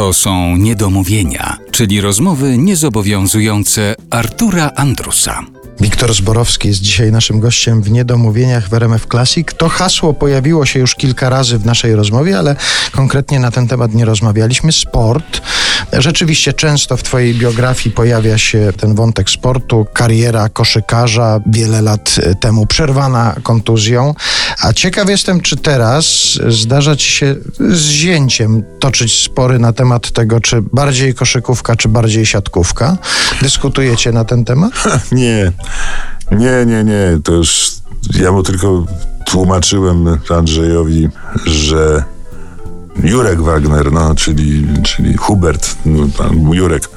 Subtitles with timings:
[0.00, 5.42] To są niedomówienia, czyli rozmowy niezobowiązujące Artura Andrusa.
[5.80, 9.48] Wiktor Zborowski jest dzisiaj naszym gościem w Niedomówieniach w RMF Classic.
[9.56, 12.56] To hasło pojawiło się już kilka razy w naszej rozmowie, ale
[12.92, 14.72] konkretnie na ten temat nie rozmawialiśmy.
[14.72, 15.42] Sport.
[15.92, 22.66] Rzeczywiście często w Twojej biografii pojawia się ten wątek sportu, kariera koszykarza, wiele lat temu
[22.66, 24.14] przerwana kontuzją.
[24.62, 26.06] A ciekaw jestem, czy teraz
[26.48, 32.26] zdarza Ci się z zięciem toczyć spory na temat tego, czy bardziej koszykówka, czy bardziej
[32.26, 32.98] siatkówka.
[33.42, 34.72] Dyskutujecie na ten temat?
[35.12, 35.52] Nie,
[36.32, 37.18] nie, nie, nie.
[37.24, 37.70] To już
[38.20, 38.86] ja mu tylko
[39.26, 41.08] tłumaczyłem Andrzejowi,
[41.46, 42.04] że
[43.04, 46.88] Jurek Wagner, no, czyli, czyli Hubert, no, Jurek,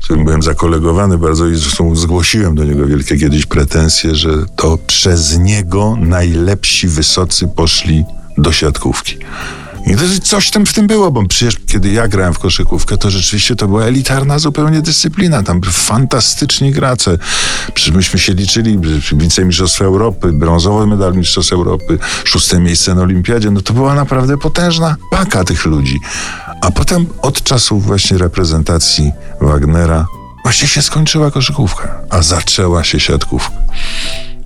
[0.00, 4.78] z którym byłem zakolegowany bardzo i zresztą zgłosiłem do niego wielkie kiedyś pretensje, że to
[4.86, 8.04] przez niego najlepsi wysocy poszli
[8.38, 9.18] do siatkówki.
[9.88, 13.10] I to coś tam w tym było, bo przecież kiedy ja grałem w koszykówkę, to
[13.10, 15.42] rzeczywiście to była elitarna zupełnie dyscyplina.
[15.42, 17.18] Tam fantastyczni gracze.
[17.74, 18.78] Przecież myśmy się liczyli,
[19.12, 23.50] wicemistrzostwo Europy, brązowy medal mistrzostw Europy, szóste miejsce na olimpiadzie.
[23.50, 26.00] No to była naprawdę potężna paka tych ludzi.
[26.60, 30.06] A potem od czasu właśnie reprezentacji Wagnera
[30.42, 33.56] właśnie się skończyła koszykówka, a zaczęła się siatkówka.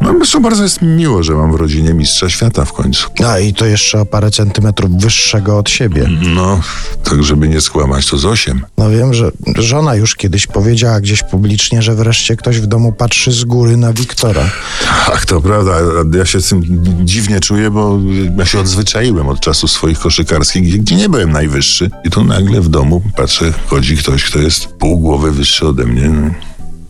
[0.00, 3.08] No, zresztą bardzo jest mi miło, że mam w rodzinie mistrza świata w końcu.
[3.26, 6.08] A i to jeszcze o parę centymetrów wyższego od siebie.
[6.34, 6.60] No,
[7.04, 8.64] tak żeby nie skłamać, to z osiem.
[8.78, 13.32] No wiem, że żona już kiedyś powiedziała gdzieś publicznie, że wreszcie ktoś w domu patrzy
[13.32, 14.50] z góry na Wiktora.
[15.06, 15.72] Tak, to prawda.
[16.14, 16.62] Ja się z tym
[17.04, 17.98] dziwnie czuję, bo
[18.38, 21.90] ja się odzwyczaiłem od czasów swoich koszykarskich, gdzie nie byłem najwyższy.
[22.04, 26.10] I tu nagle w domu patrzę, chodzi ktoś, kto jest pół głowy wyższy ode mnie.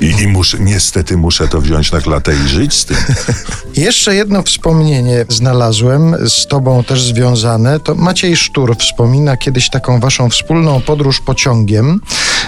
[0.00, 2.96] I, I, muszę, niestety muszę to wziąć na klatę i żyć z tym.
[3.76, 7.80] Jeszcze jedno wspomnienie znalazłem, z tobą też związane.
[7.80, 12.00] To Maciej Sztur wspomina kiedyś taką waszą wspólną podróż pociągiem.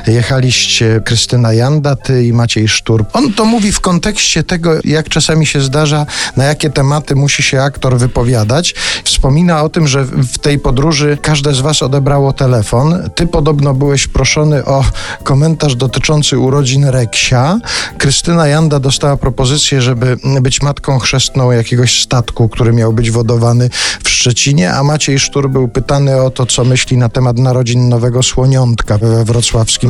[0.07, 3.05] Jechaliście Krystyna Janda, ty i Maciej Sztur.
[3.13, 7.63] On to mówi w kontekście tego, jak czasami się zdarza, na jakie tematy musi się
[7.63, 8.75] aktor wypowiadać.
[9.05, 13.11] Wspomina o tym, że w tej podróży każde z was odebrało telefon.
[13.15, 14.85] Ty podobno byłeś proszony o
[15.25, 17.59] komentarz dotyczący urodzin Reksia.
[17.99, 23.71] Krystyna Janda dostała propozycję, żeby być matką chrzestną jakiegoś statku, który miał być wodowany
[24.05, 28.23] w Szczecinie, a Maciej Sztur był pytany o to, co myśli na temat narodzin nowego
[28.23, 29.90] słoniątka we wrocławskim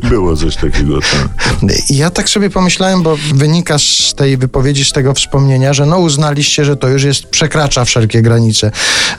[0.10, 1.00] Było coś takiego.
[1.00, 1.90] Tak.
[1.90, 6.64] Ja tak sobie pomyślałem, bo wynika z tej wypowiedzi, z tego wspomnienia, że no uznaliście,
[6.64, 8.70] że to już jest, przekracza wszelkie granice,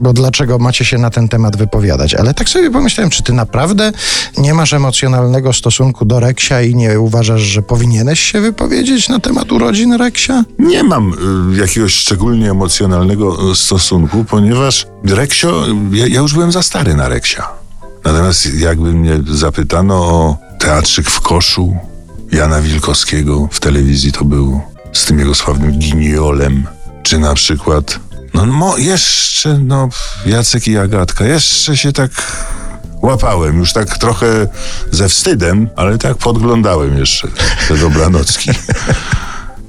[0.01, 2.15] bo dlaczego macie się na ten temat wypowiadać?
[2.15, 3.91] Ale tak sobie pomyślałem, czy ty naprawdę
[4.37, 9.51] nie masz emocjonalnego stosunku do Reksia i nie uważasz, że powinieneś się wypowiedzieć na temat
[9.51, 10.43] urodzin Reksia?
[10.59, 11.13] Nie mam
[11.53, 17.09] y, jakiegoś szczególnie emocjonalnego y, stosunku, ponieważ Reksio, ja, ja już byłem za stary na
[17.09, 17.60] Reksia.
[18.03, 21.78] Natomiast jakby mnie zapytano o teatrzyk w koszu
[22.31, 24.62] Jana Wilkowskiego w telewizji to był
[24.94, 26.67] z tym jego sławnym giniolem,
[27.03, 28.00] czy na przykład
[28.34, 29.89] no, no jeszcze, no
[30.25, 32.12] Jacek i Agatka, jeszcze się tak
[33.01, 34.47] łapałem, już tak trochę
[34.91, 37.28] ze wstydem, ale tak podglądałem jeszcze
[37.68, 38.51] te dobranocki.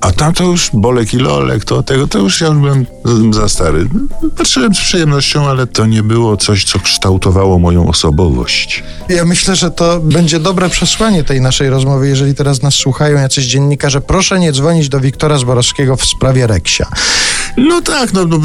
[0.02, 2.86] A tam to już Bolek i Lolek, to tego, to już ja już byłem
[3.34, 3.88] za stary.
[4.36, 8.84] Patrzyłem z przyjemnością, ale to nie było coś, co kształtowało moją osobowość.
[9.08, 13.44] Ja myślę, że to będzie dobre przesłanie tej naszej rozmowy, jeżeli teraz nas słuchają jacyś
[13.44, 14.00] dziennikarze.
[14.00, 16.86] Proszę nie dzwonić do Wiktora Zborowskiego w sprawie Reksia.
[17.56, 18.38] No tak, no, no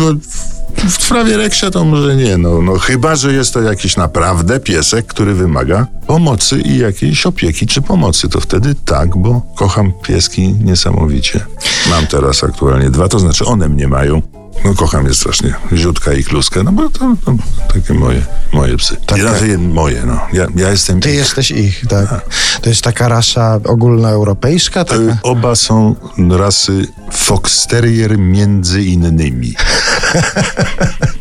[0.89, 5.07] w sprawie Reksia to może nie, no, no chyba, że jest to jakiś naprawdę piesek,
[5.07, 11.45] który wymaga pomocy i jakiejś opieki czy pomocy, to wtedy tak, bo kocham pieski niesamowicie.
[11.89, 14.36] Mam teraz aktualnie dwa, to znaczy one mnie mają.
[14.65, 17.33] No kocham je strasznie, Ziutka i Kluskę, no bo to, to
[17.73, 18.95] takie moje, moje psy.
[19.05, 20.19] Tak, znaczy, moje, no.
[20.33, 21.15] Ja, ja jestem Ty ich.
[21.15, 22.11] jesteś ich, tak.
[22.13, 22.21] A.
[22.61, 24.85] To jest taka rasa ogólnoeuropejska?
[24.85, 25.01] Taka?
[25.01, 25.95] Y, oba są
[26.29, 29.53] rasy Fox Terrier między innymi.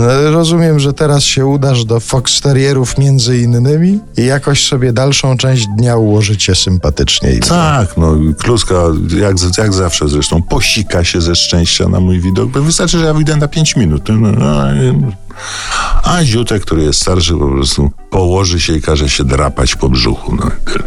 [0.00, 5.36] No, rozumiem, że teraz się udasz do Fox Terrierów między innymi i jakoś sobie dalszą
[5.36, 7.38] część dnia ułożycie sympatycznie.
[7.38, 8.74] Tak, no Kluska
[9.20, 13.14] jak, jak zawsze zresztą posika się ze szczęścia na mój widok, bo wystarczy, że ja
[13.14, 14.02] wyjdę na 5 minut.
[14.08, 14.62] No, no,
[16.04, 20.36] a Ziutek, który jest starszy, po prostu położy się i każe się drapać po brzuchu.
[20.36, 20.84] No i tyle.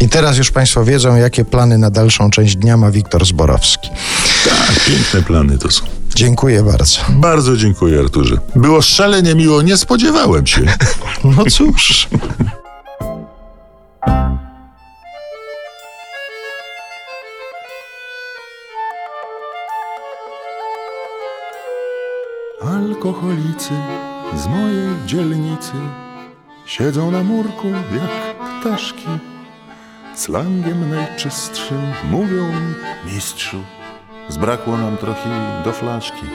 [0.00, 3.88] I teraz już Państwo wiedzą, jakie plany na dalszą część dnia ma Wiktor Zborowski.
[4.44, 5.95] Tak, piękne plany to są.
[6.16, 7.00] Dziękuję bardzo.
[7.08, 8.36] Bardzo dziękuję, Arturze.
[8.54, 10.60] Było szalenie miło, nie spodziewałem się.
[11.24, 12.08] No cóż.
[22.62, 23.70] Alkoholicy
[24.36, 25.72] z mojej dzielnicy
[26.66, 29.06] siedzą na murku jak ptaszki.
[30.14, 32.74] Slangiem najczystszym mówią mi,
[33.14, 33.56] Mistrzu,
[34.28, 36.26] zbrakło nam trochę do flaszki.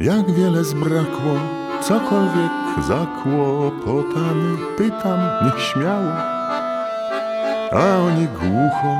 [0.00, 1.34] jak wiele zbrakło,
[1.80, 2.52] cokolwiek
[2.88, 4.56] zakłopotany.
[4.78, 6.12] Pytam nieśmiało,
[7.72, 8.96] a oni głucho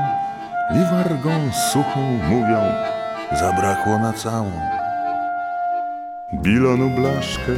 [0.71, 2.61] i wargą suchą mówią,
[3.31, 4.51] Zabrakło na całą.
[6.33, 7.51] Bilonu blaszkę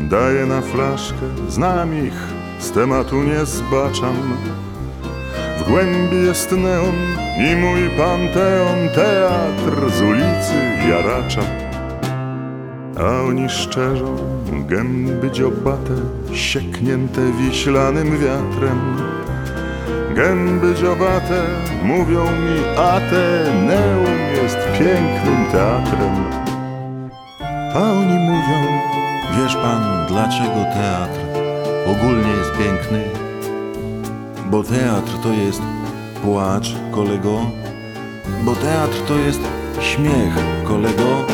[0.00, 2.28] daję na flaszkę, znam ich,
[2.58, 4.36] z tematu nie zbaczam.
[5.68, 6.94] Głębi jest neon
[7.52, 10.54] i mój panteon, teatr z ulicy
[10.88, 11.42] jaracza.
[12.98, 14.16] A oni szczerzą
[14.68, 15.94] gęby dziobate,
[16.32, 18.96] sieknięte wiślanym wiatrem.
[20.14, 21.42] Gęby dziobate
[21.82, 26.24] mówią mi, Ateneum jest pięknym teatrem.
[27.74, 28.84] A oni mówią,
[29.36, 31.20] Wiesz pan, dlaczego teatr
[31.86, 33.23] ogólnie jest piękny?
[34.50, 35.62] Bo teatr to jest
[36.22, 37.40] płacz, kolego.
[38.44, 39.40] Bo teatr to jest
[39.80, 41.24] śmiech, kolego.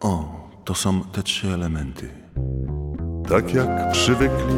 [0.00, 0.24] O,
[0.64, 2.08] to są te trzy elementy.
[3.28, 4.54] tak jak przywykli,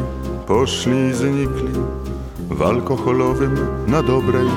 [0.47, 1.73] poszli i znikli
[2.49, 3.55] w alkoholowym
[3.87, 4.47] na dobrej.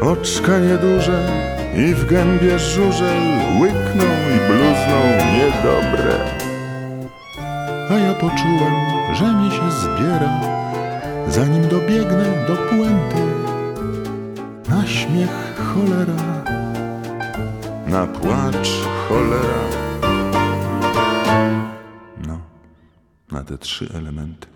[0.00, 1.28] Oczka nieduże
[1.76, 3.22] i w gębie żużel
[3.60, 5.00] łykną i bluzną
[5.36, 6.14] niedobre.
[7.90, 8.74] A ja poczułem,
[9.14, 10.40] że mi się zbiera,
[11.28, 13.22] zanim dobiegnę do puenty.
[14.68, 16.44] Na śmiech cholera,
[17.86, 18.70] na płacz
[19.08, 19.62] cholera.
[22.26, 22.40] No,
[23.32, 24.51] na te trzy elementy.